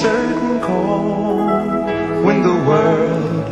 [0.00, 1.38] certain call,
[2.24, 3.46] when the world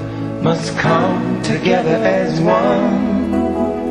[0.44, 3.90] must come together as one.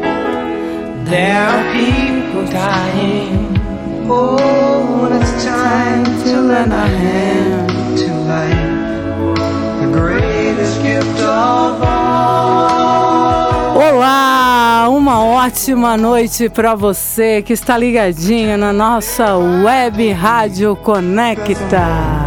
[1.04, 3.60] There are people dying.
[4.10, 8.74] Oh, when it's time to lend a hand to life,
[9.82, 12.76] the greatest gift of all.
[13.76, 22.24] Olá, uma ótima noite para você que está ligadinho na nossa web rádio Conecta.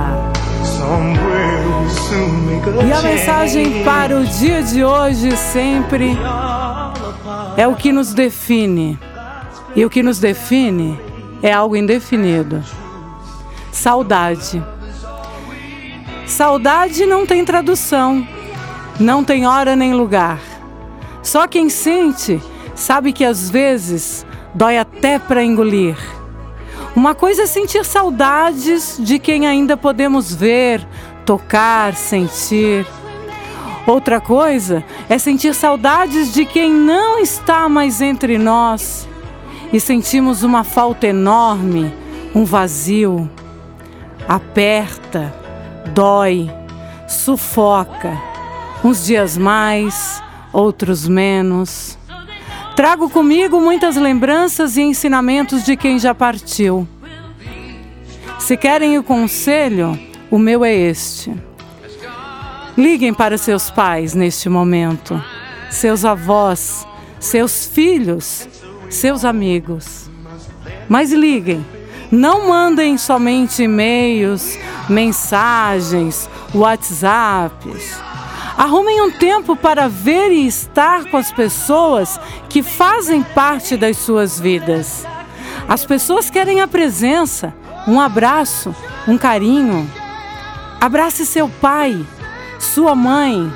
[2.87, 6.17] E a mensagem para o dia de hoje sempre
[7.57, 8.99] é o que nos define.
[9.77, 10.99] E o que nos define
[11.43, 12.65] é algo indefinido.
[13.71, 14.65] Saudade.
[16.27, 18.27] Saudade não tem tradução,
[18.99, 20.41] não tem hora nem lugar.
[21.23, 22.41] Só quem sente
[22.75, 25.97] sabe que às vezes dói até para engolir.
[26.99, 30.85] Uma coisa é sentir saudades de quem ainda podemos ver,
[31.25, 32.85] tocar, sentir.
[33.87, 39.09] Outra coisa é sentir saudades de quem não está mais entre nós
[39.73, 41.95] e sentimos uma falta enorme,
[42.35, 43.31] um vazio.
[44.27, 45.33] Aperta,
[45.95, 46.51] dói,
[47.07, 48.21] sufoca,
[48.83, 50.21] uns dias mais,
[50.53, 51.98] outros menos.
[52.79, 56.87] Trago comigo muitas lembranças e ensinamentos de quem já partiu.
[58.39, 59.99] Se querem o conselho,
[60.31, 61.35] o meu é este.
[62.77, 65.21] Liguem para seus pais neste momento,
[65.69, 66.87] seus avós,
[67.19, 68.49] seus filhos,
[68.89, 70.09] seus amigos.
[70.89, 71.67] Mas liguem,
[72.13, 74.57] não mandem somente e-mails,
[74.89, 78.08] mensagens, WhatsApps.
[78.59, 84.41] Arrumem um tempo para ver e estar com as pessoas que fazem parte das suas
[84.41, 85.07] vidas.
[85.69, 87.55] As pessoas querem a presença,
[87.87, 88.75] um abraço,
[89.07, 89.89] um carinho.
[90.81, 92.05] Abrace seu pai,
[92.59, 93.49] sua mãe,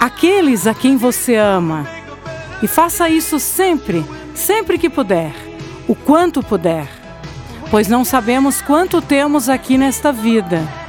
[0.00, 1.86] aqueles a quem você ama.
[2.60, 5.32] E faça isso sempre, sempre que puder,
[5.86, 6.88] o quanto puder,
[7.70, 10.79] pois não sabemos quanto temos aqui nesta vida.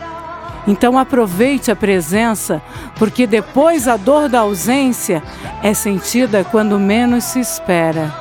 [0.68, 2.62] Então aproveite a presença,
[2.98, 5.24] porque depois a dor da ausência
[5.64, 8.14] é sentida quando menos se espera.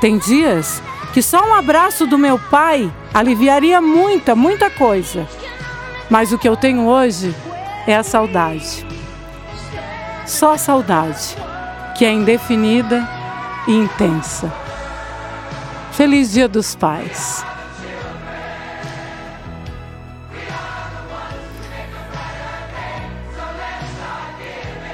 [0.00, 0.82] Tem dias
[1.12, 5.26] que só um abraço do meu pai aliviaria muita, muita coisa.
[6.10, 7.34] Mas o que eu tenho hoje
[7.86, 8.86] é a saudade.
[10.26, 11.36] Só a saudade,
[11.96, 13.08] que é indefinida
[13.66, 14.52] e intensa.
[15.92, 17.44] Feliz Dia dos Pais.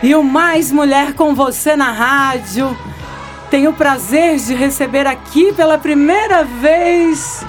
[0.02, 2.76] E o Mais Mulher com você na rádio.
[3.50, 7.44] Tenho o prazer de receber aqui pela primeira vez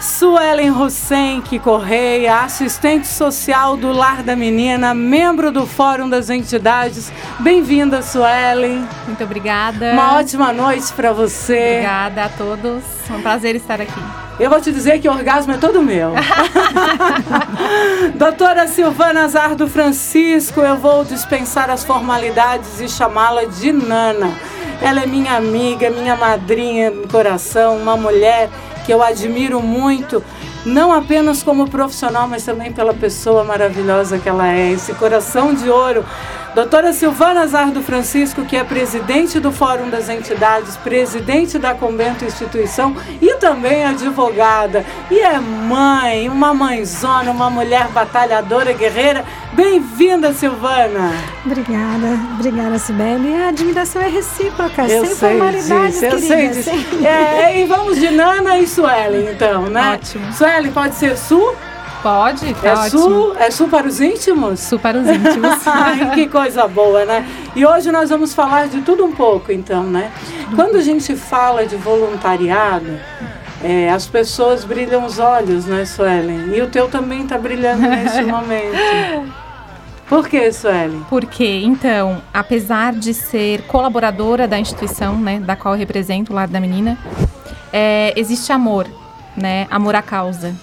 [0.00, 7.12] Suelen Rosenck Correia, assistente social do Lar da Menina, membro do Fórum das Entidades.
[7.40, 8.86] Bem-vinda, Suelen.
[9.06, 9.92] Muito obrigada.
[9.92, 11.72] Uma ótima noite para você.
[11.72, 12.82] Obrigada a todos.
[13.10, 14.23] É um prazer estar aqui.
[14.38, 16.12] Eu vou te dizer que o orgasmo é todo meu.
[18.18, 24.32] Doutora Silvana Zardo Francisco, eu vou dispensar as formalidades e chamá-la de Nana.
[24.82, 28.50] Ela é minha amiga, minha madrinha do coração, uma mulher
[28.84, 30.22] que eu admiro muito,
[30.66, 35.70] não apenas como profissional, mas também pela pessoa maravilhosa que ela é, esse coração de
[35.70, 36.04] ouro.
[36.54, 42.96] Doutora Silvana Zardo Francisco, que é presidente do Fórum das Entidades, presidente da Convento Instituição
[43.20, 44.86] e também advogada.
[45.10, 49.24] E é mãe, uma mãezona, uma mulher batalhadora, guerreira.
[49.52, 51.12] Bem-vinda, Silvana.
[51.44, 53.34] Obrigada, obrigada, Sibeli.
[53.34, 56.70] A admiração é recíproca, Eu sem sei formalidades, disso, eu sei disso.
[57.04, 59.94] É, e vamos de Nana e Suelen, então, né?
[59.94, 60.32] Ótimo.
[60.32, 61.52] Suelen, pode ser Su?
[62.04, 62.52] Pode?
[62.52, 63.00] Tá É ótimo.
[63.00, 63.36] Su?
[63.38, 64.60] É Su para os íntimos?
[64.60, 65.56] Su para os íntimos.
[65.66, 67.26] Ai, que coisa boa, né?
[67.56, 70.12] E hoje nós vamos falar de tudo um pouco, então, né?
[70.54, 73.00] Quando a gente fala de voluntariado,
[73.62, 76.54] é, as pessoas brilham os olhos, né, Suelen?
[76.54, 79.32] E o teu também está brilhando neste momento.
[80.06, 81.02] Por que, Suelen?
[81.08, 86.48] Porque, então, apesar de ser colaboradora da instituição, né, da qual eu represento, o Lar
[86.48, 86.98] da Menina,
[87.72, 88.86] é, existe amor,
[89.34, 89.66] né?
[89.70, 90.54] Amor à causa.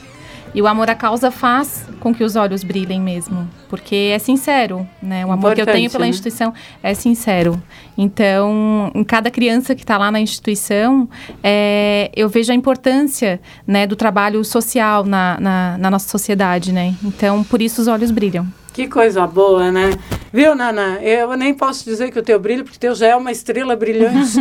[0.53, 4.87] E o amor à causa faz com que os olhos brilhem mesmo, porque é sincero,
[5.01, 5.25] né?
[5.25, 6.09] O amor que eu Importante, tenho pela né?
[6.09, 6.53] instituição
[6.83, 7.61] é sincero.
[7.97, 11.07] Então, em cada criança que está lá na instituição,
[11.41, 16.95] é, eu vejo a importância, né, do trabalho social na, na, na nossa sociedade, né?
[17.03, 18.45] Então, por isso os olhos brilham.
[18.73, 19.91] Que coisa boa, né?
[20.33, 20.99] Viu, Nana?
[21.01, 24.39] Eu nem posso dizer que o teu brilho, porque teu já é uma estrela brilhante.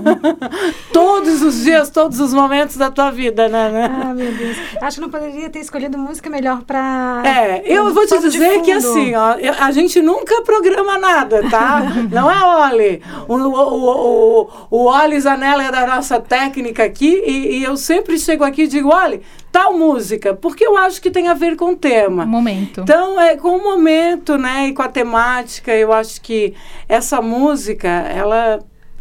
[0.90, 3.90] todos os dias, todos os momentos da tua vida, Nana.
[4.06, 4.56] Ah, meu Deus.
[4.80, 7.22] Acho que não poderia ter escolhido música melhor para.
[7.26, 11.82] É, eu vou te dizer que assim, ó, a gente nunca programa nada, tá?
[12.10, 13.02] Não é Oli.
[13.28, 18.18] O, o, o, o Oli Zanella é da nossa técnica aqui e, e eu sempre
[18.18, 21.72] chego aqui e digo, Oli, tal música, porque eu acho que tem a ver com
[21.72, 22.24] o tema.
[22.24, 22.80] Momento.
[22.80, 26.54] Então, é com o momento, né, e com a temática, eu acho que
[26.88, 28.60] essa música, ela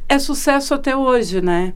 [0.10, 1.74] é sucesso até hoje, né?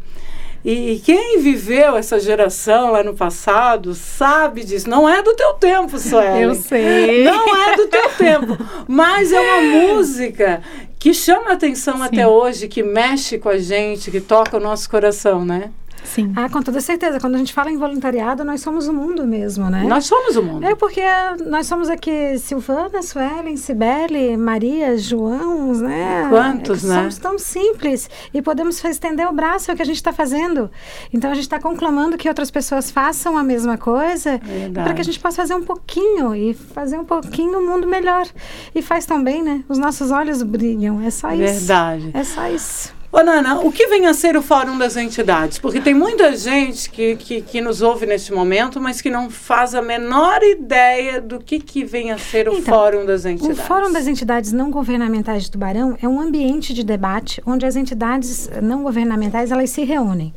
[0.66, 4.89] E quem viveu essa geração lá no passado sabe disso.
[4.89, 6.42] Não é do teu tempo, Sueli.
[6.42, 7.24] Eu sei.
[7.24, 8.57] Não é do teu tempo.
[8.88, 10.63] Mas é uma música
[10.98, 12.04] que chama atenção Sim.
[12.04, 15.69] até hoje, que mexe com a gente, que toca o nosso coração, né?
[16.06, 16.31] Sim.
[16.36, 17.19] Ah, com toda certeza.
[17.19, 19.84] Quando a gente fala em voluntariado, nós somos o mundo mesmo, né?
[19.84, 20.66] Nós somos o mundo.
[20.66, 21.02] É porque
[21.46, 26.28] nós somos aqui Silvana, Suelen, Cibele, Maria, João, né?
[26.30, 26.96] Quantos, é, né?
[27.00, 30.69] Somos tão simples e podemos estender o braço, é o que a gente está fazendo.
[31.13, 34.40] Então a gente está conclamando que outras pessoas façam a mesma coisa
[34.74, 38.28] para que a gente possa fazer um pouquinho e fazer um pouquinho o mundo melhor.
[38.74, 39.63] E faz também, né?
[39.68, 41.01] Os nossos olhos brilham.
[41.01, 41.68] É só isso.
[41.68, 42.12] Verdade.
[42.13, 42.94] É só isso.
[43.15, 45.57] Ô, Nana, o que vem a ser o Fórum das Entidades?
[45.57, 49.73] Porque tem muita gente que, que, que, nos ouve neste momento, mas que não faz
[49.73, 53.57] a menor ideia do que, que vem a ser o então, Fórum das Entidades.
[53.57, 57.77] O Fórum das Entidades Não Governamentais de Tubarão é um ambiente de debate onde as
[57.77, 60.33] entidades não governamentais elas se reúnem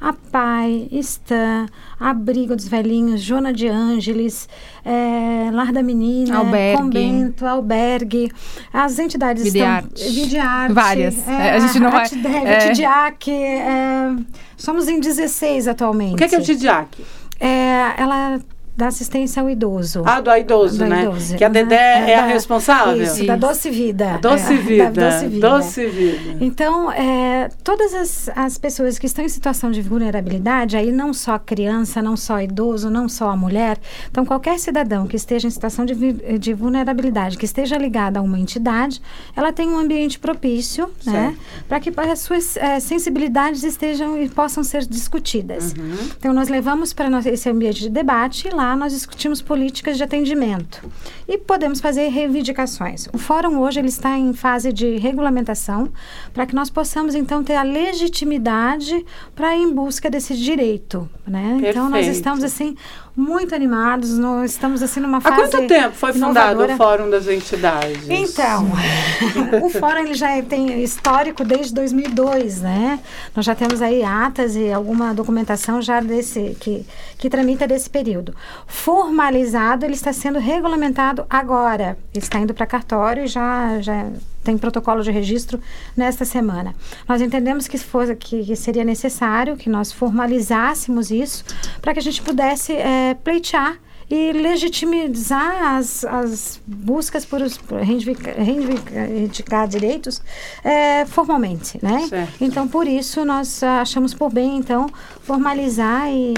[0.00, 1.66] a PAI, Stan,
[1.98, 4.48] Abrigo dos Velhinhos, Jona de Ângeles,
[4.88, 6.82] é, Lar da Menina, Albergue.
[6.82, 8.32] Convento, Albergue,
[8.72, 9.88] as entidades Videarte.
[9.94, 10.12] estão...
[10.14, 10.72] Videarte.
[10.72, 11.28] Várias.
[11.28, 12.06] É, a gente não vai...
[12.44, 12.68] É.
[12.68, 14.16] Tidiac, é,
[14.56, 16.14] somos em 16 atualmente.
[16.14, 17.04] O que é, que é o Tidiac?
[17.38, 18.40] É, ela
[18.78, 20.04] da assistência ao idoso.
[20.06, 21.02] Ah, do idoso, do né?
[21.02, 22.10] Idoso, que a Dedé né?
[22.10, 23.02] é, é a responsável?
[23.02, 24.14] Isso, da Doce Vida.
[24.14, 25.48] A doce, é, vida, doce Vida.
[25.48, 26.36] Doce Vida.
[26.40, 31.34] Então, é, todas as, as pessoas que estão em situação de vulnerabilidade, aí não só
[31.34, 33.78] a criança, não só idoso, não só a mulher,
[34.08, 38.38] então qualquer cidadão que esteja em situação de, de vulnerabilidade, que esteja ligada a uma
[38.38, 39.02] entidade,
[39.34, 41.36] ela tem um ambiente propício, né?
[41.68, 45.72] Para que as suas é, sensibilidades estejam e possam ser discutidas.
[45.72, 46.10] Uhum.
[46.16, 50.82] Então, nós levamos para esse ambiente de debate e lá nós discutimos políticas de atendimento
[51.26, 53.08] e podemos fazer reivindicações.
[53.12, 55.90] O fórum hoje ele está em fase de regulamentação
[56.34, 59.04] para que nós possamos então ter a legitimidade
[59.34, 61.58] para ir em busca desse direito, né?
[61.64, 62.76] Então nós estamos assim
[63.18, 67.26] muito animados, nós estamos assim numa fase Há quanto tempo foi fundado o Fórum das
[67.26, 68.08] Entidades?
[68.08, 68.70] Então,
[69.60, 73.00] o Fórum ele já tem histórico desde 2002, né?
[73.34, 76.86] Nós já temos aí atas e alguma documentação já desse que
[77.18, 78.32] que tramita desse período.
[78.68, 81.98] Formalizado, ele está sendo regulamentado agora.
[82.14, 84.06] Ele está indo para cartório e já já
[84.48, 85.60] tem protocolo de registro
[85.94, 86.74] nesta semana.
[87.06, 91.44] Nós entendemos que, fosse, que seria necessário que nós formalizássemos isso
[91.82, 93.78] para que a gente pudesse é, pleitear
[94.10, 100.22] e legitimizar as, as buscas por, reivindicar, reivindicar, direitos
[100.64, 102.06] é, formalmente, né?
[102.08, 102.32] Certo.
[102.40, 104.88] Então, por isso, nós achamos por bem, então,
[105.22, 106.34] formalizar e...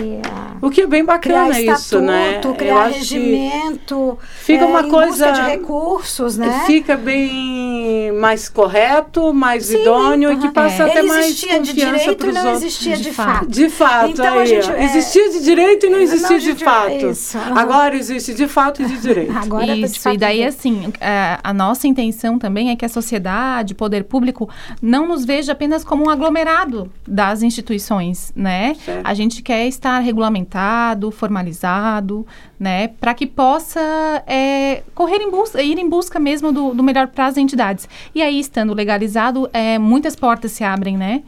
[0.60, 2.40] o que é bem bacana criar isso, né?
[2.58, 6.64] Criar regimento, fica uma é, coisa de recursos, né?
[6.66, 10.38] Fica bem mais correto, mais Sim, idôneo uh -huh.
[10.38, 10.86] e que passa é.
[10.86, 12.62] até Ele mais existia de direito e não outros.
[12.64, 13.46] existia de, de fato.
[13.46, 14.84] De fato, então, aí, gente, é...
[14.84, 17.06] existia de direito e não existia não, de, de fato.
[17.06, 17.38] Isso.
[17.60, 19.32] Agora existe de fato e de direito.
[19.36, 23.72] Agora tá Isso, e daí assim, a, a, nossa intenção também é que a sociedade,
[23.72, 24.48] o poder público,
[24.80, 28.74] não nos veja apenas como um aglomerado das instituições, né?
[28.74, 29.06] Certo.
[29.06, 32.26] A gente quer estar regulamentado, formalizado,
[32.58, 32.88] né?
[32.88, 33.80] Para que possa
[34.26, 37.88] é, correr em busca, ir em busca mesmo do, do melhor para as entidades.
[38.14, 41.22] E aí, estando legalizado, é, muitas portas se abrem, né?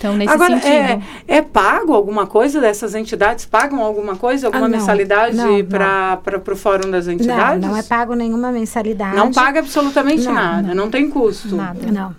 [0.00, 1.02] Então, nesse Agora, sentido.
[1.28, 3.44] É, é pago alguma coisa dessas entidades?
[3.44, 4.46] Pagam alguma coisa?
[4.46, 4.78] Alguma Ah, não.
[4.78, 7.60] mensalidade Não, para o Fórum das Entidades?
[7.60, 9.14] Não, não é pago nenhuma mensalidade.
[9.14, 10.88] Não paga absolutamente Não, nada, não.
[10.90, 11.54] tem custo.
[11.54, 11.78] Nada.
[11.92, 12.16] Não.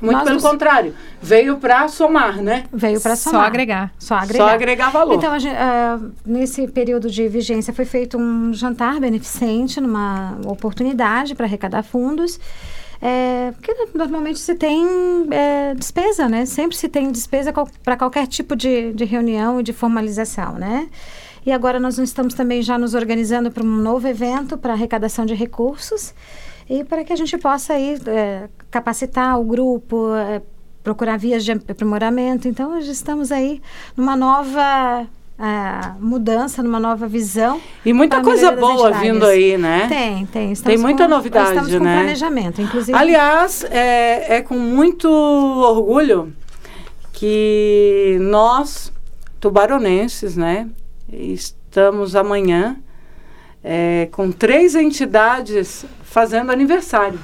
[0.00, 2.64] Muito Nós pelo nos- contrário, veio para somar, né?
[2.72, 3.46] Veio para Só somar.
[3.46, 3.92] agregar.
[3.98, 4.44] Só agregar.
[4.48, 5.14] Só agregar valor.
[5.16, 11.34] Então, a gen- ah, nesse período de vigência, foi feito um jantar beneficente, numa oportunidade
[11.34, 12.38] para arrecadar fundos.
[13.00, 14.86] É, porque normalmente se tem
[15.30, 16.46] é, despesa, né?
[16.46, 20.88] Sempre se tem despesa para qualquer tipo de, de reunião e de formalização, né?
[21.46, 25.34] E agora nós estamos também já nos organizando para um novo evento para arrecadação de
[25.34, 26.14] recursos
[26.68, 30.40] e para que a gente possa aí é, capacitar o grupo, é,
[30.82, 32.48] procurar vias de aprimoramento.
[32.48, 33.60] Então, hoje estamos aí
[33.94, 35.06] numa nova
[36.00, 37.60] mudança, numa nova visão.
[37.84, 39.00] E muita coisa boa entidades.
[39.00, 39.86] vindo aí, né?
[39.88, 40.52] Tem, tem.
[40.52, 41.96] Estamos Tem muita com- novidade, Estamos com né?
[41.98, 42.96] planejamento, inclusive.
[42.96, 46.32] Aliás, é, é com muito orgulho
[47.12, 48.92] que nós,
[49.40, 50.68] tubaronenses, né,
[51.12, 52.76] estamos amanhã
[53.62, 57.18] é, com três entidades fazendo aniversário.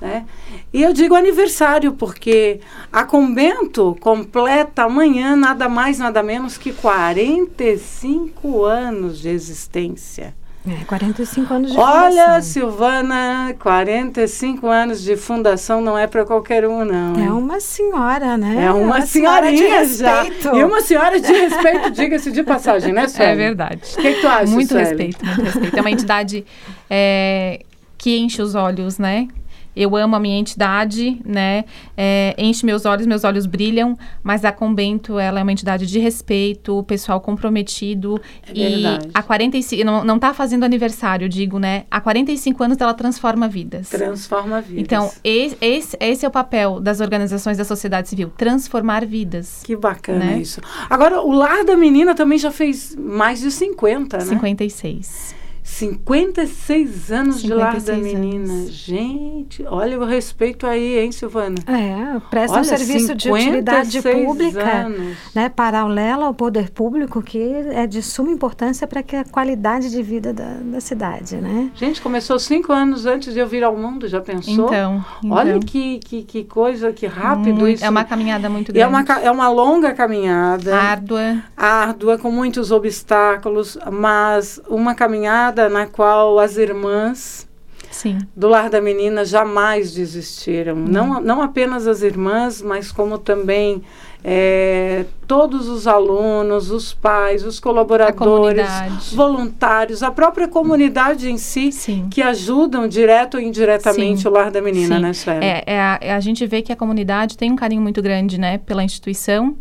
[0.00, 0.24] Né?
[0.72, 8.64] E eu digo aniversário porque a Convento completa amanhã nada mais, nada menos que 45
[8.64, 10.34] anos de existência.
[10.68, 12.42] É, 45 anos de Olha, fundação.
[12.42, 17.14] Silvana, 45 anos de fundação não é para qualquer um, não.
[17.14, 18.66] É uma senhora, né?
[18.66, 20.22] É uma senhora senhorinha de já.
[20.22, 20.56] respeito.
[20.56, 23.30] E uma senhora de respeito, diga-se de passagem, né, Sueli?
[23.32, 23.80] É verdade.
[23.94, 24.84] O que, que tu acha, Muito Sueli?
[24.86, 25.78] respeito, muito respeito.
[25.78, 26.44] É uma entidade
[26.90, 27.60] é,
[27.96, 29.28] que enche os olhos, né?
[29.74, 31.64] Eu amo a minha entidade, né?
[31.96, 35.98] É, enche meus olhos, meus olhos brilham, mas a Convento, ela é uma entidade de
[35.98, 38.20] respeito, pessoal comprometido.
[38.46, 39.10] É e verdade.
[39.14, 41.84] há 45, não, não tá fazendo aniversário, digo, né?
[41.90, 43.88] Há 45 anos ela transforma vidas.
[43.88, 44.82] Transforma vidas.
[44.82, 49.62] Então, esse, esse, esse é o papel das organizações da sociedade civil, transformar vidas.
[49.64, 50.38] Que bacana né?
[50.38, 50.60] isso.
[50.88, 54.24] Agora, o Lar da Menina também já fez mais de 50, né?
[54.24, 55.39] 56.
[55.70, 58.52] 56 anos de Lar da 56 Menina.
[58.52, 58.70] anos.
[58.70, 61.56] Gente, olha o respeito aí, hein, Silvana?
[61.66, 65.16] É, presta um Olha, serviço de utilidade 56 pública, anos.
[65.34, 67.38] né, paralela ao poder público, que
[67.70, 71.70] é de suma importância para que a qualidade de vida da, da cidade, né?
[71.74, 74.66] Gente, começou cinco anos antes de eu vir ao mundo, já pensou?
[74.66, 77.84] Então, Olha então, que, que, que coisa, que rápido muito- isso.
[77.84, 78.80] É uma caminhada muito E grande.
[78.82, 81.38] é uma, é uma longa caminhada, árdua.
[81.56, 87.48] árdua, com muitos obstáculos, mas uma caminhada na qual as irmãs
[87.90, 88.18] Sim.
[88.34, 90.76] do Lar da Menina jamais desistiram.
[90.76, 93.82] Não, não apenas as irmãs, mas como também
[94.22, 98.68] eh, todos os alunos, os pais, os colaboradores,
[99.12, 102.08] voluntários, a própria comunidade em si, Sim.
[102.10, 104.28] que ajudam direto ou indiretamente Sim.
[104.28, 105.02] o Lar da Menina, Sim.
[105.02, 105.44] né, Sueli?
[105.44, 108.38] É, é a, é a gente vê que a comunidade tem um carinho muito grande,
[108.38, 109.56] né, pela instituição,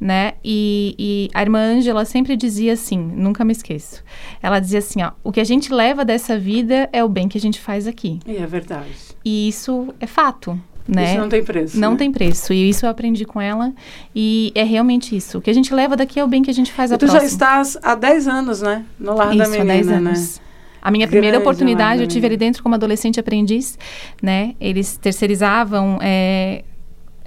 [0.00, 0.32] né?
[0.42, 4.02] E, e a irmã Ângela sempre dizia assim, nunca me esqueço.
[4.42, 7.36] Ela dizia assim, ó, o que a gente leva dessa vida é o bem que
[7.36, 8.18] a gente faz aqui.
[8.26, 8.90] E é verdade.
[9.22, 11.10] E isso é fato, né?
[11.10, 11.78] Isso não tem preço.
[11.78, 11.98] Não né?
[11.98, 12.52] tem preço.
[12.52, 13.72] E isso eu aprendi com ela.
[14.16, 15.38] E é realmente isso.
[15.38, 16.98] O que a gente leva daqui é o bem que a gente faz E ao
[16.98, 17.30] tu já próximo.
[17.32, 18.84] estás há 10 anos, né?
[18.98, 19.96] No Lar da Isso, Menina, há 10 né?
[19.96, 20.40] anos.
[20.82, 23.78] A minha primeira Grande oportunidade eu da tive ali dentro como adolescente aprendiz,
[24.22, 24.54] né?
[24.58, 26.64] Eles terceirizavam é,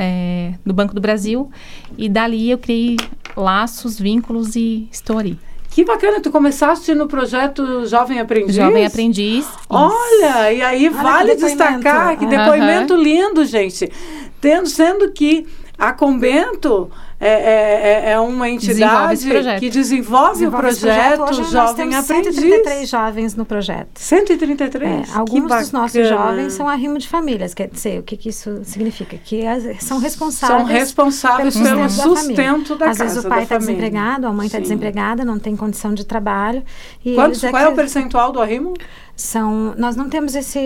[0.04, 1.50] é, no Banco do Brasil
[1.98, 2.98] e dali eu criei
[3.36, 5.40] laços, vínculos e estou ali.
[5.70, 8.54] Que bacana, tu começaste no projeto Jovem Aprendiz?
[8.56, 9.44] Jovem aprendiz.
[9.44, 9.58] isso.
[9.68, 13.92] Olha, e aí vale que destacar que depoimento lindo, gente.
[14.40, 16.92] Tendo, sendo que a Convento
[17.28, 19.60] é, é, é- é uma Desenvolve entidade projeto.
[19.60, 22.36] que desenvolve, Desenvolve o esse projeto, Hoje nós Jovem temos Aprendiz.
[22.36, 23.90] 133 jovens no projeto.
[24.00, 24.92] 133?
[25.10, 27.54] É, Que alguns dos nossos jovens são arrimo de famílias.
[27.54, 29.18] Quer dizer, o que, que isso significa?
[29.18, 33.38] Que as- são responsáveis São responsáveis pelo da sustento da Às casa vezes o pai
[33.40, 36.64] da está desempregado, a mãe está desempregada, não tem condição de trabalho.
[37.04, 38.74] E Quantos, eles qual é o que percentual do arrimo?
[39.16, 40.60] São, nós não temos esse,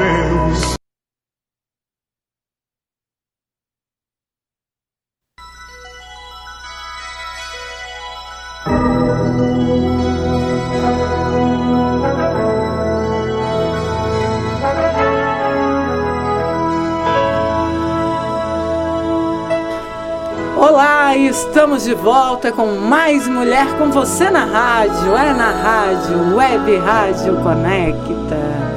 [21.31, 25.17] Estamos de volta com mais Mulher com você na rádio.
[25.17, 28.70] É na rádio, Web Rádio Conecta.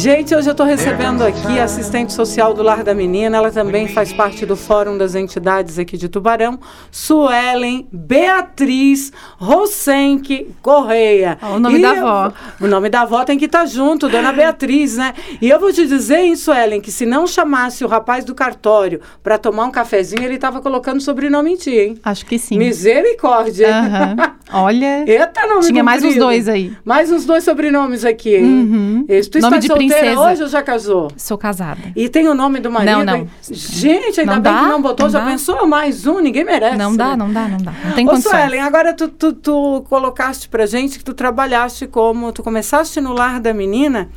[0.00, 3.36] Gente, hoje eu estou recebendo aqui a assistente social do Lar da Menina.
[3.36, 6.58] Ela também faz parte do Fórum das Entidades aqui de Tubarão.
[6.90, 11.36] Suelen Beatriz Rosenck Correia.
[11.54, 12.32] O nome e da eu- avó.
[12.62, 15.12] O nome da avó tem que estar junto, Dona Beatriz, né?
[15.38, 19.02] E eu vou te dizer, hein, Suelen, que se não chamasse o rapaz do cartório
[19.22, 21.98] para tomar um cafezinho, ele estava colocando sobrenome em ti, hein?
[22.02, 22.56] Acho que sim.
[22.56, 23.68] Misericórdia.
[23.68, 24.16] Aham.
[24.52, 25.04] Olha.
[25.06, 26.72] Eita, nome Tinha mais uns dois aí.
[26.86, 28.44] Mais uns dois sobrenomes aqui, hein?
[28.44, 29.06] Uhum.
[29.30, 31.08] Tu Nome de solteira hoje ou já casou?
[31.16, 31.80] Sou casada.
[31.96, 32.90] E tem o nome do marido?
[32.98, 33.16] Não, não.
[33.16, 33.30] hein?
[33.50, 35.06] Gente, ainda Não bem dá, que não botou.
[35.06, 35.26] não já dá.
[35.26, 35.66] pensou?
[35.66, 36.20] Mais um?
[36.20, 36.76] Ninguém merece.
[36.76, 37.16] Não dá, né?
[37.16, 37.72] não dá, não dá.
[37.84, 38.30] Não tem Ô, condições.
[38.32, 42.32] Suelen, agora tu, tu, tu colocaste pra gente que tu trabalhaste como...
[42.32, 44.08] Tu começaste no Lar da Menina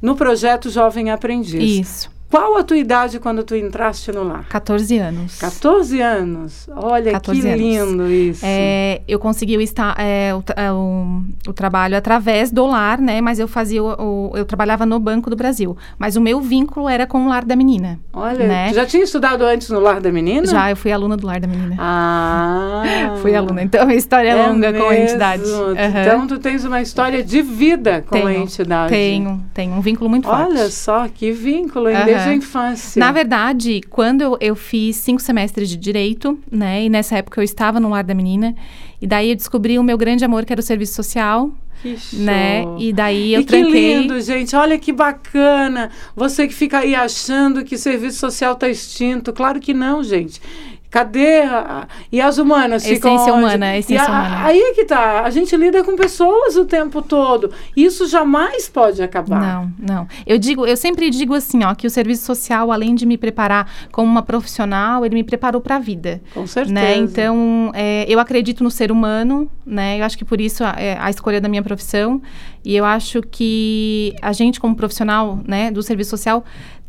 [0.00, 1.86] no projeto Jovem Aprendiz.
[1.88, 2.17] Isso.
[2.30, 4.44] Qual a tua idade quando tu entraste no lar?
[4.48, 5.38] 14 anos.
[5.38, 6.68] 14 anos.
[6.76, 7.60] Olha 14 que anos.
[7.60, 8.42] lindo isso.
[8.44, 13.20] É, eu consegui o, é, o, é, o- o trabalho através do lar, né?
[13.22, 15.76] Mas eu fazia o, eu trabalhava no Banco do Brasil.
[15.98, 17.98] Mas o meu vínculo era com o lar da menina.
[18.12, 18.68] Olha, né?
[18.68, 20.46] tu já tinha estudado antes no Lar da Menina?
[20.46, 21.76] Já eu fui aluna do lar da menina.
[21.78, 22.82] Ah.
[23.22, 23.62] Fui aluna.
[23.62, 25.04] Então a história é, longa com a mesmo?
[25.04, 25.42] entidade.
[25.50, 26.02] Aham.
[26.02, 28.90] Então tu tens uma história de vida com a Tenho, entidade.
[28.90, 30.50] Tenho, tenho um vínculo muito forte.
[30.50, 31.96] Olha só, que vínculo, hein?
[32.18, 33.00] Desde a infância.
[33.00, 36.84] Na verdade, quando eu, eu fiz cinco semestres de direito, né?
[36.84, 38.54] E nessa época eu estava no lar da menina.
[39.00, 41.50] E daí eu descobri o meu grande amor, que era o serviço social,
[41.82, 42.18] Que show.
[42.20, 42.64] né?
[42.78, 43.98] E daí eu e que tranquei.
[44.00, 44.54] lindo, gente.
[44.56, 45.90] Olha que bacana.
[46.16, 49.32] Você que fica aí achando que serviço social está extinto.
[49.32, 50.40] Claro que não, gente.
[50.90, 51.42] Cadê?
[51.42, 53.44] a- E as humanas ficam Essência onde?
[53.44, 54.44] humana, essência a- humana.
[54.46, 55.22] Aí é que tá.
[55.22, 57.52] A gente lida com pessoas o tempo todo.
[57.76, 59.38] Isso jamais pode acabar.
[59.40, 60.08] Não, não.
[60.26, 63.70] Eu digo, eu sempre digo assim, ó, que o serviço social, além de me preparar
[63.92, 66.22] como uma profissional, ele me preparou para a vida.
[66.32, 66.72] Com certeza.
[66.74, 66.96] Né?
[66.96, 70.00] Então, é, eu acredito no ser humano, né?
[70.00, 72.22] Eu acho que por isso a, é, a escolha da minha profissão.
[72.64, 76.44] E eu acho que a gente, como profissional, né, do serviço social,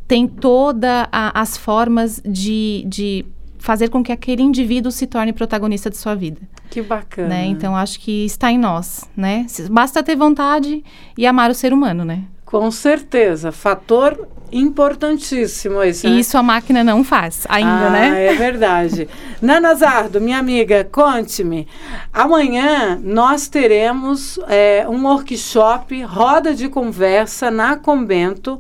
[0.08, 3.26] tem todas as formas de, de
[3.60, 6.42] fazer com que aquele indivíduo se torne protagonista de sua vida.
[6.70, 7.30] Que bacana.
[7.30, 7.46] Né?
[7.46, 9.46] Então, acho que está em nós, né?
[9.70, 10.84] Basta ter vontade
[11.18, 12.24] e amar o ser humano, né?
[12.46, 13.52] Com certeza.
[13.52, 16.08] Fator importantíssimo esse.
[16.08, 16.16] né?
[16.16, 18.26] E isso a máquina não faz ainda, ah, né?
[18.26, 19.08] É verdade.
[19.42, 21.68] Nana Zardo, minha amiga, conte-me.
[22.12, 28.60] Amanhã nós teremos é, um workshop, roda de conversa na Convento,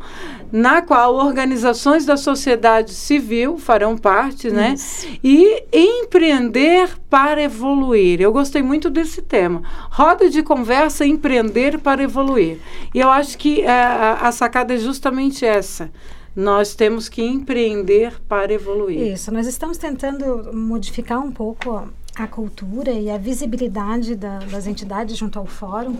[0.52, 4.76] na qual organizações da sociedade civil farão parte, né?
[5.24, 8.22] E empreender para evoluir.
[8.22, 9.62] Eu gostei muito desse tema.
[9.92, 12.60] Roda de conversa, empreender para evoluir.
[12.94, 15.92] E eu acho que é, a, a sacada é justamente essa.
[16.36, 19.14] Nós temos que empreender para evoluir.
[19.14, 25.18] Isso, nós estamos tentando modificar um pouco a cultura e a visibilidade da- das entidades
[25.18, 25.98] junto ao fórum.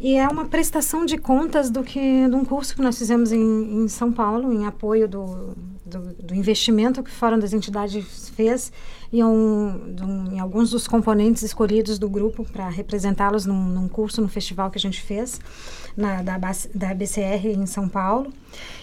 [0.00, 3.82] E é uma prestação de contas do que de um curso que nós fizemos em,
[3.82, 8.70] em São Paulo, em apoio do, do, do investimento que o Fórum das Entidades fez
[9.12, 13.88] em, um, de um- em alguns dos componentes escolhidos do grupo para representá-los num, num
[13.88, 15.40] curso, no festival que a gente fez
[15.96, 18.32] na, da, da BCR em São Paulo.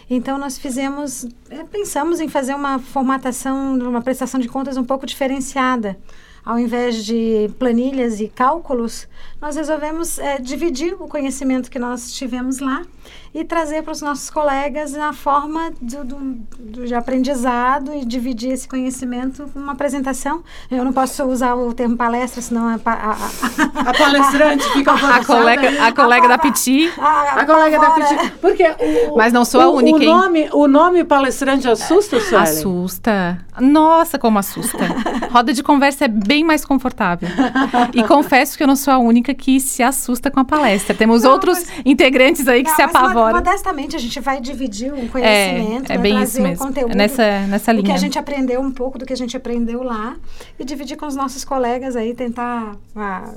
[0.10, 5.06] Então nós fizemos, eh, pensamos em fazer uma formatação, uma prestação de contas um pouco
[5.06, 5.98] diferenciada.
[6.46, 9.08] Ao invés de planilhas e cálculos,
[9.42, 12.86] nós resolvemos eh, dividir o conhecimento que nós tivemos lá
[13.36, 16.16] e trazer para os nossos colegas na forma do, do,
[16.58, 20.42] do- de aprendizado e dividir esse conhecimento com uma apresentação.
[20.72, 24.94] Eu não posso usar o termo palestra, senão a, a, a, A palestrante fica A
[24.94, 25.26] alvoroçada.
[25.26, 26.90] colega, a colega da Piti.
[26.98, 28.16] a, A colega da apavora.
[28.18, 28.32] Petit.
[28.40, 28.64] Porque
[29.12, 30.08] o, Mas não sou a o- única, o hein?
[30.10, 32.42] nome, o nome palestrante assusta, Suelen?
[32.44, 33.38] Assusta.
[33.60, 34.78] Nossa, como assusta.
[35.32, 37.28] Roda de conversa é bem mais confortável.
[37.94, 40.96] E confesso que eu não sou a única que se assusta com a palestra.
[40.96, 42.92] Temos Não, outros integrantes aí que Não, se mas
[43.34, 46.64] Modestamente, a gente vai dividir o É, conhecimento, é né, bem trazer isso mesmo.
[46.64, 46.92] o conteúdo.
[46.92, 47.96] É nessa, nessa do que linha.
[47.96, 50.16] a gente aprendeu um pouco do que a gente aprendeu lá
[50.60, 53.34] e dividir com os nossos colegas aí, tentar ah,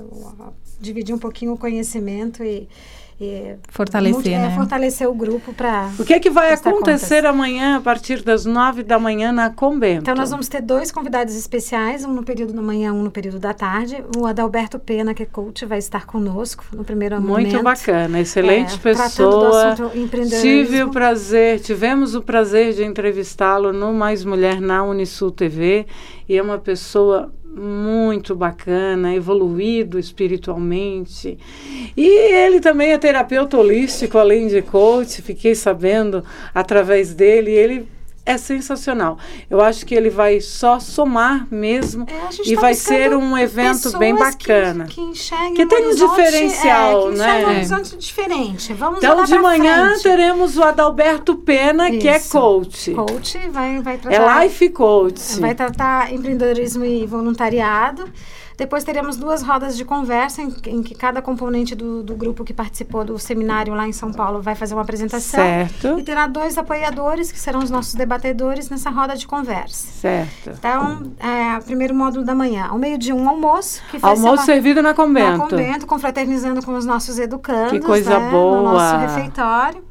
[0.80, 2.68] dividir um pouquinho o conhecimento e,
[3.68, 4.54] Fortalecer, é, né?
[4.54, 5.90] fortalecer o grupo para.
[5.98, 10.02] O que é que vai acontecer amanhã, a partir das nove da manhã, na Combento?
[10.02, 13.40] Então, nós vamos ter dois convidados especiais, um no período da manhã, um no período
[13.40, 14.04] da tarde.
[14.16, 17.50] O Adalberto Pena, que é coach, vai estar conosco no primeiro momento.
[17.50, 20.40] Muito bacana, excelente É, tratando do pessoa.
[20.40, 25.86] Tive o prazer, tivemos o prazer de entrevistá-lo no Mais Mulher na Unisul TV
[26.28, 31.38] e é uma pessoa muito bacana, evoluído espiritualmente.
[31.96, 37.50] E ele também é terapeuta holístico, além de coach, fiquei sabendo através dele.
[37.50, 37.88] Ele
[38.28, 39.18] é sensacional.
[39.48, 43.96] Eu acho que ele vai só somar mesmo É, e tá vai ser um evento
[43.98, 44.84] bem que- bacana.
[44.86, 47.26] Que, enxerguem Que tem um horizonte, diferencial, é, que né?
[47.26, 47.46] um É.
[47.56, 48.72] horizonte diferente.
[48.74, 50.02] Vamos Então, de manhã frente.
[50.02, 52.30] teremos o Adalberto Pena, que é Isso.
[52.30, 52.90] coach.
[52.92, 54.40] Coach vai, vai tratar...
[54.40, 55.40] É life coach.
[55.40, 58.04] Vai tratar empreendedorismo e voluntariado.
[58.58, 62.52] Depois teremos duas rodas de conversa em, em que cada componente do, do grupo que
[62.52, 65.40] participou do seminário lá em São Paulo vai fazer uma apresentação.
[65.44, 65.96] Certo.
[65.96, 69.86] E terá dois apoiadores, que serão os nossos debatedores, nessa roda de conversa.
[70.00, 70.50] Certo.
[70.58, 72.66] Então, é, primeiro módulo da manhã.
[72.68, 73.80] Ao meio-dia, um almoço.
[73.92, 75.38] Que Almoço uma- servido na na convento.
[75.38, 77.70] convento, confraternizando com os nossos educandos.
[77.70, 78.56] Que coisa né, boa.
[78.56, 79.84] No nosso refeitório.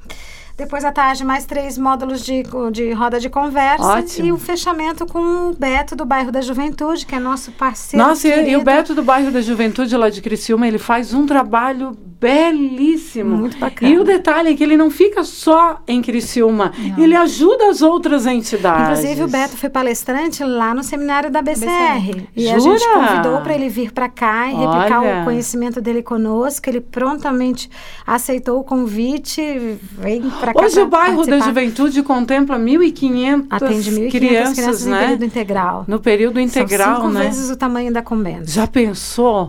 [0.57, 3.85] Depois, à tarde, mais três módulos de, de roda de conversa.
[3.85, 4.27] Ótimo.
[4.27, 8.03] E o fechamento com o Beto, do bairro da Juventude, que é nosso parceiro.
[8.03, 11.27] Nossa, e, e o Beto do bairro da Juventude lá de Criciúma, ele faz um
[11.27, 13.37] trabalho belíssimo.
[13.37, 13.91] Muito bacana.
[13.91, 18.25] E o detalhe é que ele não fica só em Criciúma, ele ajuda as outras
[18.25, 18.99] entidades.
[18.99, 21.65] Inclusive, o Beto foi palestrante lá no seminário da BCR.
[21.65, 22.27] BCR.
[22.35, 22.93] E a gente Jura?
[22.93, 25.21] convidou para ele vir para cá e replicar Olha.
[25.21, 26.67] o conhecimento dele conosco.
[26.67, 27.69] Ele prontamente
[28.05, 30.21] aceitou o convite, vem
[30.53, 30.65] para.
[30.65, 31.39] Hoje pra o bairro da.
[31.39, 34.99] Juventude contempla 1.500 Atende 1.500 crianças, crianças né?
[35.01, 35.86] período integral.
[35.88, 37.25] No período integral, São cinco né?
[37.25, 38.49] vezes o tamanho da convento.
[38.49, 39.47] Já pensou?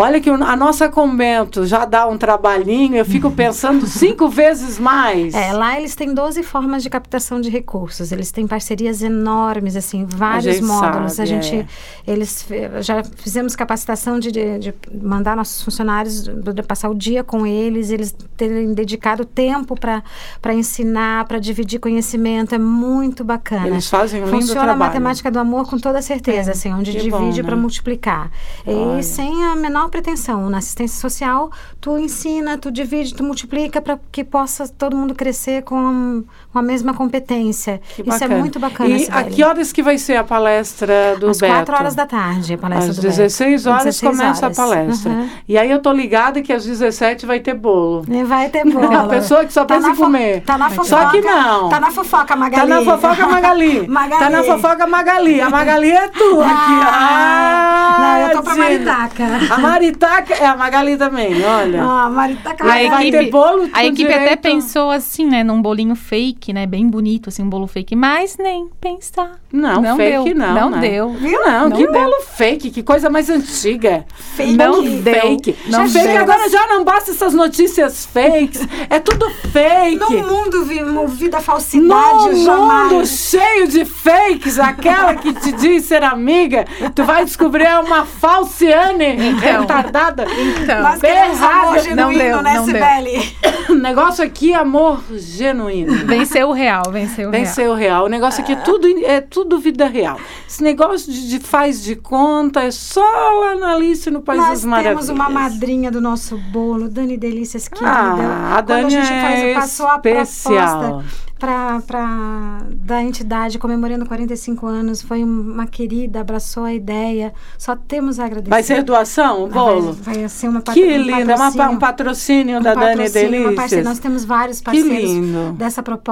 [0.00, 5.34] Olha que a nossa convento já dá um trabalhinho, eu fico pensando cinco vezes mais.
[5.34, 8.10] É, lá eles têm 12 formas de captação de recursos.
[8.10, 11.12] Eles têm parcerias enormes, assim, vários gente módulos.
[11.12, 11.66] sabe, a gente, é.
[12.06, 12.46] eles
[12.80, 17.90] já fizemos capacitação de, de, de mandar nossos funcionários de, passar o dia com eles,
[17.90, 22.54] eles terem dedicado tempo para ensinar, para dividir conhecimento.
[22.54, 23.66] É muito bacana.
[23.66, 24.78] Eles fazem um lindo Funciona a trabalho.
[24.78, 27.46] matemática do amor com toda certeza, assim, onde que divide né?
[27.46, 28.30] para multiplicar.
[28.66, 29.00] Olha.
[29.00, 30.48] E sem a menor pretensão.
[30.48, 31.50] Na assistência social,
[31.80, 36.62] tu ensina, tu divide, tu multiplica para que possa todo mundo crescer com, com a
[36.62, 37.80] mesma competência.
[37.94, 38.90] Que Isso é muito bacana.
[38.90, 41.52] E a que horas que vai ser a palestra do Às Beto?
[41.54, 43.16] quatro horas da tarde, a palestra Às do Beto.
[43.16, 44.58] 16 horas 16 começa horas.
[44.58, 45.12] a palestra.
[45.12, 45.28] Uhum.
[45.48, 48.04] E aí eu tô ligada que às 17 vai ter bolo.
[48.08, 49.00] E Vai ter bola.
[49.04, 50.40] A pessoa que só pensa na em comer.
[50.42, 51.10] Tá na Só fofoca.
[51.10, 51.68] que não.
[51.68, 52.60] Tá na fofoca, Magali.
[52.60, 53.86] Tá na fofoca Magali.
[53.88, 54.20] Magali.
[54.24, 55.40] Tá na fofoca Magali.
[55.40, 56.80] A Magali é tu aqui.
[57.24, 58.54] Ah, não, eu tô pra.
[58.56, 59.24] Maritaca.
[59.54, 61.82] A Maritaca é a Magali também, olha.
[61.82, 62.64] Ah, a Maritaca.
[62.64, 65.94] A A Vai equipe, ter bolo a equipe até direito- pensou assim, né, num bolinho
[65.94, 69.32] fake, né, bem bonito, assim, um bolo fake, mas nem pensar.
[69.52, 70.54] Não, Não fake deu, não.
[70.54, 70.80] não né?
[70.80, 71.10] deu.
[71.12, 71.40] Viu?
[71.44, 71.92] Não, Não que deu.
[71.92, 74.04] bolo fake, que coisa mais antiga.
[74.36, 74.52] Fake.
[74.56, 75.56] Não deu, fake.
[75.68, 76.22] não fake deu.
[76.22, 78.66] agora já não basta essas notícias fakes.
[78.88, 79.98] É tudo fake.
[79.98, 82.92] Num mundo vi- movido a falsidade, Num jamais.
[82.92, 88.04] mundo cheio de fakes, aquela que te diz ser amiga, tu vai descobrir é uma
[88.06, 89.60] falciane Então.
[89.60, 90.24] retardada.
[90.62, 92.74] Então, Nós Bem queremos amor genuíno, Não deu, né, não deu.
[92.74, 93.36] Sibeli?
[93.68, 96.04] O negócio aqui é amor genuíno.
[96.30, 97.54] Venceu o real, venceu o Vem real.
[97.54, 98.04] ser o real.
[98.06, 100.18] O negócio aqui é tudo, é tudo vida real.
[100.48, 103.00] Esse negócio de, de faz de conta é só
[103.40, 105.06] lá na Alice no País Nós das Maravilhas.
[105.06, 107.90] temos uma madrinha do nosso bolo, Dani Delícias, querida.
[107.90, 110.78] Ah, a Quando Dani a gente faz, é passou a especial.
[110.80, 111.04] proposta
[111.40, 117.32] pra, pra, da entidade comemorando 45 anos, foi uma querida, abraçou a ideia.
[117.56, 118.50] Só temos a agradecer.
[118.50, 119.92] Vai ser doação o bolo?
[119.94, 121.80] Vai, vai ser uma Que um lindo, é uma, pa- um patrocínio.
[121.80, 123.84] patrocínio Um da Dani patrocínio, uma Delícias.
[123.86, 125.52] Nós temos vários Que parceiros lindo.
[125.54, 126.10] dessa proposta.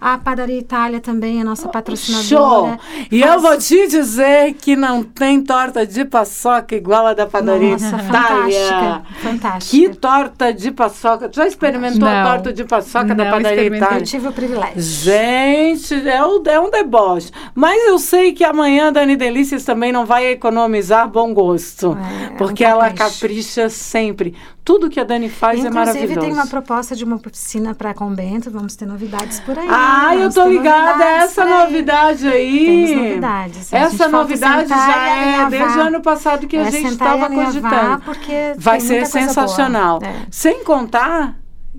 [0.00, 1.72] A Padaria Itália também é nossa Show!
[1.72, 2.78] patrocinadora.
[3.10, 7.26] E Faz- eu vou te dizer que não tem torta de paçoca igual a da
[7.26, 8.02] padaria Nossa, Itália.
[8.12, 9.70] fantástica, fantástica.
[9.88, 11.28] Que torta de paçoca.
[11.28, 12.30] Tu já experimentou a Não.
[12.30, 13.66] torta de paçoca da padaria.
[13.76, 13.98] Itália?
[13.98, 14.80] Eu tive o privilégio.
[14.80, 17.30] Gente, é um, é um deboche.
[17.54, 21.96] Mas eu sei que amanhã a Dani Delícias também não vai economizar bom gosto.
[21.98, 23.20] É, é um porque ela capricho.
[23.20, 24.34] capricha sempre.
[24.64, 26.20] Tudo que a Dani faz é Inclusive, maravilhoso.
[26.20, 28.50] tem uma proposta de uma piscina para convento.
[28.50, 29.66] Vamos ter novidades por aí.
[29.70, 32.86] Ah, eu vamos tô ligada a novidades essa novidade aí.
[32.86, 33.72] Temos novidades.
[33.72, 37.18] A gente Essa novidade já é desde o ano passado que a É gente sentar
[37.18, 38.02] e estava cogitando.
[38.04, 40.00] porque Vai ser sensacional.
[40.02, 40.26] É.
[40.30, 41.34] Sem contar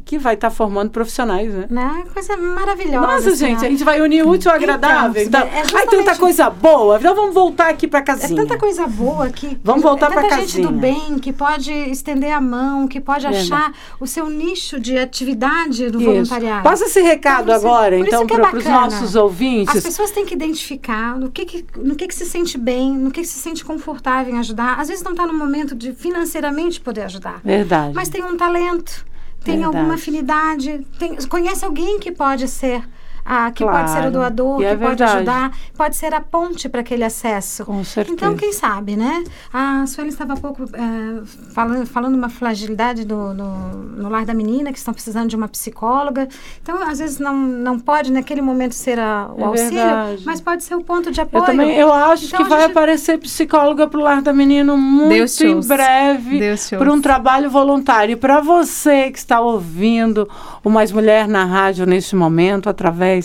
[0.08, 1.67] que vai estar formando profissionais, né?
[1.70, 2.04] Né?
[2.13, 3.00] Coisa maravilhosa.
[3.08, 3.65] Nossa, assim, gente, ó.
[3.67, 5.22] a gente vai unir o útil ao agradável.
[5.22, 6.98] Então, Então, é ai, tanta coisa boa.
[6.98, 8.41] Então vamos voltar aqui pra É casinha.
[8.41, 9.60] tanta coisa boa que.
[9.63, 10.82] Vamos voltar é tanta pra gente do casinha.
[10.82, 13.52] bem que pode estender a mão, que pode Verdade.
[13.54, 16.10] achar o seu nicho de atividade do Isso.
[16.10, 16.63] voluntariado.
[16.63, 19.84] Passa esse recado Então, isso- agora, então, é para os nossos As ouvintes.
[19.84, 23.20] pessoas têm que identificar no que, que- no que, que se sente bem, no que,
[23.22, 24.80] que se sente confortável em ajudar.
[24.80, 27.93] Às vezes não está no momento de financeiramente poder ajudar, Verdade.
[27.93, 29.06] mas tem um talento,
[29.47, 29.77] tem Verdade.
[29.77, 32.83] alguma afinidade, tem- conhece alguém que pode ser
[33.27, 33.77] a, que Claro.
[33.79, 35.11] pode ser o doador, E que é pode verdade.
[35.17, 37.65] ajudar, pode ser a ponte para aquele acesso.
[37.65, 38.13] Com certeza.
[38.15, 39.23] Então, quem sabe, né?
[39.53, 41.21] A Sueli estava há pouco eh,
[41.53, 45.47] falando, falando uma fragilidade do, no, no lar da menina, que estão precisando de uma
[45.47, 46.27] psicóloga.
[46.61, 50.23] Então, às vezes, não, não pode naquele momento ser a- o É auxílio, verdade.
[50.25, 51.41] mas pode ser o ponto de apoio.
[51.41, 54.77] Eu também, eu acho Então, que a vai gente- aparecer psicóloga pro lar da menino
[54.77, 55.67] muito Deus em shows.
[55.67, 56.39] breve
[56.77, 58.13] para um trabalho voluntário.
[58.13, 60.29] E para você que está ouvindo
[60.63, 63.16] o Mais Mulher na rádio neste momento através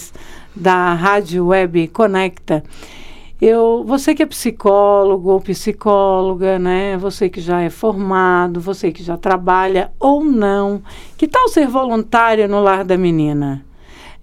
[0.54, 2.62] da rádio web Conecta,
[3.40, 6.96] eu, você que é psicólogo ou psicóloga, né?
[6.98, 10.80] Você que já é formado, você que já trabalha ou não,
[11.18, 13.64] que tal ser voluntária no lar da menina?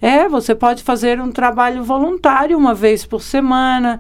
[0.02, 4.00] É, você pode fazer um trabalho voluntário uma vez por semana,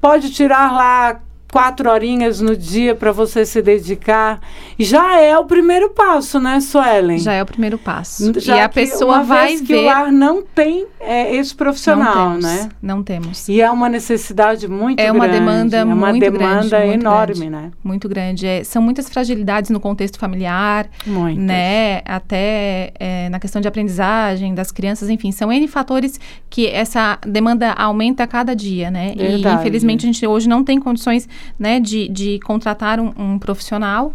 [0.00, 1.20] pode tirar lá
[1.54, 4.40] quatro horinhas no dia para você se dedicar.
[4.76, 7.16] Já é o primeiro passo, né, Suelen?
[7.18, 8.32] Já é o primeiro passo.
[8.40, 9.76] Já e a que pessoa vai que ver.
[9.76, 12.68] o lar não tem é, esse não profissional, temos, né?
[12.82, 13.48] Não temos.
[13.48, 15.16] E é uma necessidade muito É grande.
[15.16, 17.50] uma demanda é uma muito demanda grande, enorme, grande.
[17.50, 17.70] né?
[17.84, 18.46] Muito grande.
[18.48, 21.40] É, são muitas fragilidades no contexto familiar, Muitas.
[21.44, 22.00] né?
[22.04, 26.18] Até é, na questão de aprendizagem das crianças, enfim, são N fatores
[26.50, 29.12] que essa demanda aumenta a cada dia, né?
[29.14, 29.60] E Verdade.
[29.60, 34.12] infelizmente a gente hoje não tem condições, né, de, de contratar um, um profissional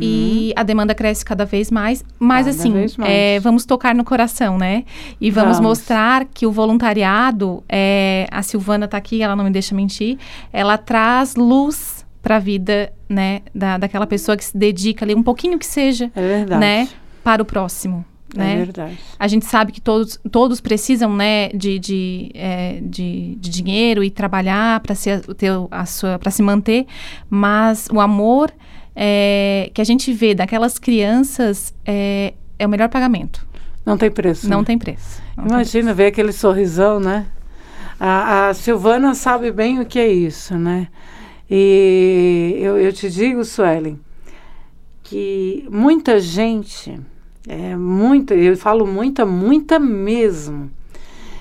[0.00, 2.04] e a demanda cresce cada vez mais.
[2.18, 2.96] Mas Cada assim, mais.
[3.00, 4.84] é, vamos tocar no coração, né?
[5.20, 5.68] E vamos, Vamos.
[5.80, 10.18] mostrar que o voluntariado, é, a Silvana está aqui, ela não me deixa mentir,
[10.52, 15.22] ela traz luz para a vida, né, da, daquela pessoa que se dedica ali, um
[15.24, 16.60] pouquinho que seja, É verdade.
[16.60, 16.88] né,
[17.24, 18.56] para o próximo, É né?
[18.56, 18.98] verdade.
[19.18, 24.10] A gente sabe que todos, todos precisam, né, de, de, é, de, de dinheiro e
[24.10, 26.86] trabalhar para se, ter a sua, para se manter,
[27.28, 28.52] mas o amor
[28.94, 33.46] é, que a gente vê daquelas crianças é, é o melhor pagamento.
[33.84, 34.48] Não tem preço.
[34.48, 34.64] Não né?
[34.64, 35.22] tem preço.
[35.36, 37.26] Não tem Imagina ver aquele sorrisão, né?
[37.98, 40.88] A, a Silvana sabe bem o que é isso, né?
[41.50, 43.98] E eu, eu te digo, Suelen,
[45.02, 46.98] que muita gente,
[47.46, 50.70] é, muita, eu falo muita, muita mesmo.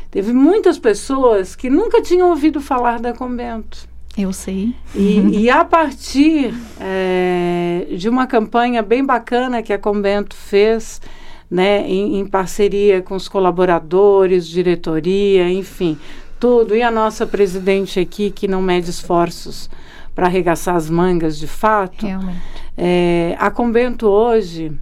[0.10, 3.88] Teve muitas pessoas que nunca tinham ouvido falar da Convento.
[4.18, 4.76] Eu sei.
[4.94, 11.02] E, e a partir é, de uma campanha bem bacana que a Convento fez,
[11.50, 15.98] né, em, em parceria com os colaboradores, diretoria, enfim,
[16.40, 16.76] tudo.
[16.76, 19.70] E a nossa presidente aqui, que não mede esforços
[20.14, 22.06] para arregaçar as mangas de fato.
[22.06, 22.42] Realmente.
[22.78, 24.78] É, a Convento hoje,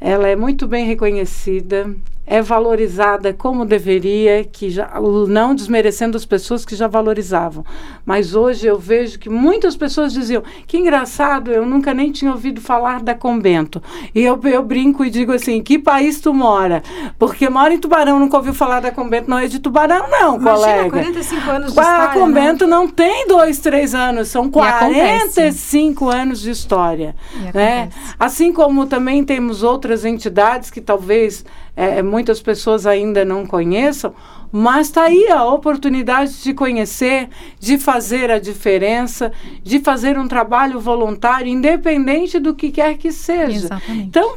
[0.00, 1.94] ela é muito bem reconhecida,
[2.30, 4.88] é valorizada como deveria, que já,
[5.28, 7.64] não desmerecendo as pessoas que já valorizavam.
[8.06, 12.60] Mas hoje eu vejo que muitas pessoas diziam, que engraçado, eu nunca nem tinha ouvido
[12.60, 13.82] falar da Convento.
[14.14, 16.84] E eu, eu brinco e digo assim, que país tu mora?
[17.18, 20.50] Porque mora em Tubarão, nunca ouviu falar da Convento, não é de Tubarão não, Imagina,
[20.84, 20.90] colega.
[20.90, 25.34] 45 anos de Qua- história, a Convento não tem dois, três anos, são E acontece.
[25.34, 27.16] 45 anos de história.
[27.52, 27.88] Né?
[28.16, 31.44] Assim como também temos outras entidades que talvez
[31.80, 34.12] eh, muitas pessoas ainda não conheçam,
[34.52, 40.78] mas está aí a oportunidade de conhecer, de fazer a diferença, de fazer um trabalho
[40.78, 43.66] voluntário, independente do que quer que seja.
[43.66, 44.08] Exatamente.
[44.08, 44.36] Então,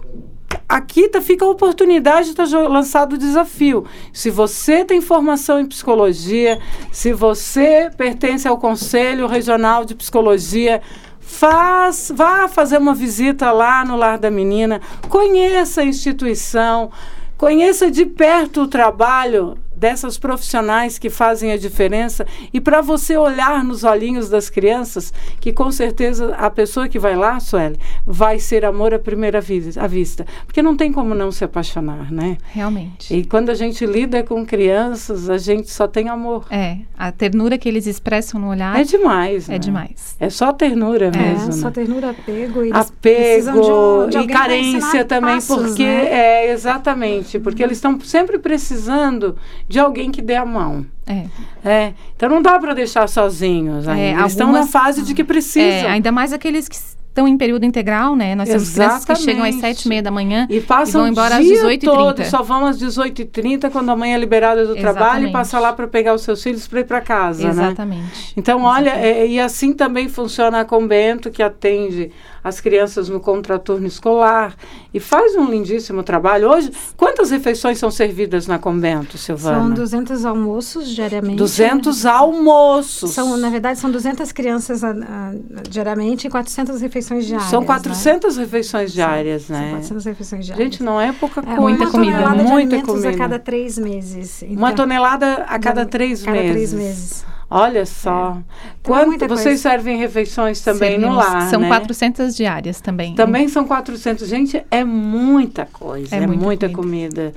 [0.70, 3.84] aqui tá, fica a oportunidade, está lançado o desafio.
[4.14, 6.62] Se você tem formação em psicologia,
[6.94, 10.82] se você pertence ao Conselho Regional de Psicologia,
[11.20, 14.80] faz, vá fazer uma visita lá no Lar da Menina,
[15.10, 16.90] conheça a instituição,
[17.38, 23.62] conheça de perto o trabalho dessas profissionais que fazem a diferença e para você olhar
[23.66, 28.64] nos olhinhos das crianças que com certeza a pessoa que vai lá, Sueli, vai ser
[28.64, 32.38] amor à primeira vi- à vista, porque não tem como não se apaixonar, né?
[32.54, 33.14] Realmente.
[33.14, 36.46] E quando a gente lida com crianças, a gente só tem amor.
[36.50, 39.56] É, a ternura que eles expressam no olhar É demais, né?
[39.56, 40.16] é demais.
[40.18, 41.72] É só ternura É, mesmo, só né?
[41.72, 42.64] ternura, apego.
[42.66, 46.08] E apego de um- de e carência também, passos, porque né?
[46.10, 49.36] é exatamente, porque eles estão sempre precisando
[49.74, 50.86] de alguém que dê a mão.
[51.08, 51.26] É.
[51.66, 53.88] É, então não dá para deixar sozinhos.
[53.88, 54.00] ainda.
[54.00, 55.68] É, eles estão na algumas- fase de que precisam.
[55.68, 58.36] É, ainda mais aqueles que estão em período integral, né?
[58.36, 59.76] Nós temos crianças que chegam às Exatamente.
[59.78, 61.86] sete e meia da manhã E passam vão embora o às dia 18h30.
[61.96, 65.32] todo, só vão às 18h30 quando a mãe é liberada do trabalho e Exatamente.
[65.34, 67.50] passa lá para pegar os seus filhos para ir para casa, né?
[67.50, 68.34] Exatamente.
[68.38, 72.12] Então, olha, é, e assim também funciona a Convento, que atende
[72.44, 74.56] as crianças no contraturno escolar
[74.94, 76.50] e faz um lindíssimo trabalho.
[76.50, 79.60] Hoje, quantas refeições são servidas na convento, Silvana?
[79.60, 81.38] São 200 almoços diariamente.
[81.38, 83.12] 200 almoços.
[83.12, 85.32] São, na verdade, são 200 crianças a, a,
[85.70, 87.50] diariamente e 400 refeições diárias.
[87.50, 88.44] São 400 né?
[88.44, 89.62] refeições diárias, são, né?
[89.62, 90.66] São 400 refeições diárias.
[90.66, 91.58] Gente, não é pouca coisa.
[91.58, 92.18] É muita comida.
[92.18, 93.10] Uma tonelada muita de comida.
[93.10, 94.44] a cada três meses.
[94.44, 96.52] Então, uma tonelada a cada três cada meses.
[96.52, 97.33] três meses.
[97.56, 98.36] Olha só.
[98.36, 101.18] É Quanto vocês servem refeições também no Servimos.
[101.18, 101.68] lar, São né?
[101.68, 103.14] 400 diárias também.
[103.14, 104.28] Também são 400.
[104.28, 107.32] Gente, é muita coisa, é, É muita, muita comida.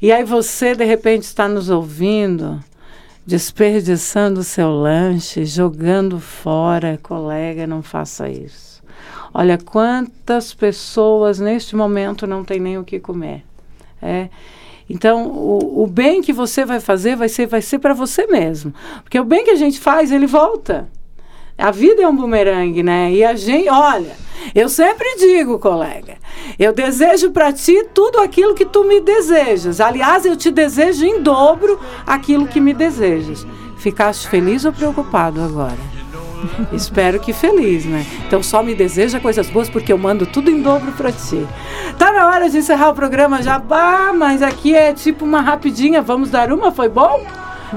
[0.00, 2.62] E aí você, de repente, está nos ouvindo,
[3.26, 6.96] desperdiçando o seu lanche, jogando fora.
[7.02, 8.80] Colega, não faça isso.
[9.34, 13.44] Olha quantas pessoas neste momento não têm nem o que comer.
[14.00, 14.28] É.
[14.88, 18.72] Então, o, o bem que você vai fazer vai ser, vai ser para você mesmo.
[19.02, 20.88] Porque o bem que a gente faz, ele volta.
[21.56, 23.12] A vida é um bumerangue, né?
[23.12, 24.16] E a gente, olha,
[24.54, 26.16] eu sempre digo, colega,
[26.58, 29.80] eu desejo para ti tudo aquilo que tu me desejas.
[29.80, 33.44] Aliás, eu te desejo em dobro aquilo que me desejas.
[33.78, 35.97] Ficaste feliz ou preocupado agora?
[36.72, 38.04] Espero que feliz, né?
[38.26, 41.46] Então só me deseja coisas boas porque eu mando tudo em dobro para ti.
[41.98, 43.62] Tá na hora de encerrar o programa já,
[44.16, 46.02] mas aqui é tipo uma rapidinha.
[46.02, 46.70] Vamos dar uma?
[46.70, 47.24] Foi bom?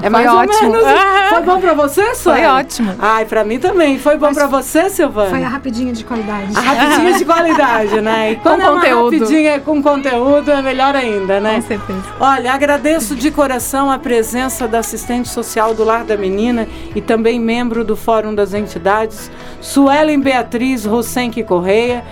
[0.00, 0.70] É mais ótimo.
[0.70, 0.86] menos.
[0.86, 1.26] Ah.
[1.30, 2.48] Foi bom pra você, Sônia?
[2.48, 2.94] Foi ótimo.
[2.98, 3.98] Ai, pra mim também.
[3.98, 5.30] Foi bom pra você, Silvana?
[5.30, 6.56] Foi a rapidinha de qualidade.
[6.56, 8.32] A rapidinha de qualidade, né?
[8.32, 9.18] E quando é uma conteúdo.
[9.18, 11.56] rapidinha com conteúdo, é melhor ainda, né?
[11.56, 12.02] Com certeza.
[12.20, 17.40] Olha, agradeço de coração a presença da assistente social do Lar da Menina e também
[17.40, 22.04] membro do Fórum das Entidades, Suelen Beatriz Rosenque Correia.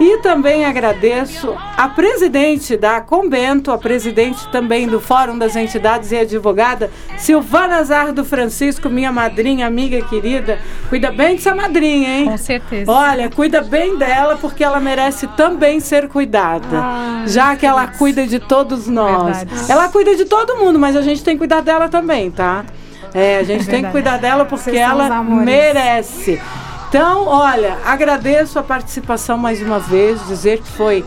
[0.00, 6.16] E também agradeço a presidente da Convento, a presidente também do Fórum das Entidades e
[6.16, 10.60] advogada, Silvana Zardo Francisco, minha madrinha, amiga querida.
[10.88, 12.26] Cuida bem dessa madrinha, hein?
[12.26, 12.90] Com certeza.
[12.90, 16.78] Olha, cuida bem dela porque ela merece também ser cuidada.
[16.78, 19.38] Ah, já que ela cuida de todos nós.
[19.38, 19.72] Verdade.
[19.72, 22.64] Ela cuida de todo mundo, mas a gente tem que cuidar dela também, tá?
[23.12, 26.40] É, a gente tem que cuidar dela porque Vocês ela merece.
[26.88, 31.04] Então, olha, agradeço a participação mais uma vez, dizer que foi.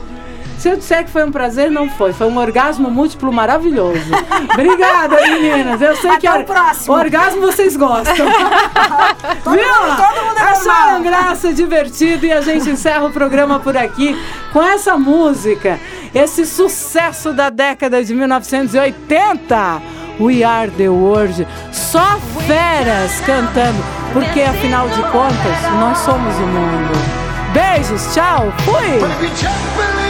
[0.59, 2.13] Se eu disser que foi um prazer, não foi.
[2.13, 3.99] Foi um orgasmo múltiplo maravilhoso.
[4.53, 5.81] Obrigada, meninas.
[5.81, 6.93] Eu sei que Até o or- próximo.
[6.95, 8.13] orgasmo vocês gostam.
[9.43, 9.43] Viu?
[9.43, 14.15] todo mundo é uma graça, divertido e a gente encerra o programa por aqui
[14.53, 15.79] com essa música,
[16.13, 19.81] esse sucesso da década de 1980.
[20.21, 21.47] We Are the World.
[21.71, 26.93] Só feras cantando, porque afinal de contas, nós somos o mundo.
[27.53, 30.00] Beijos, tchau, fui!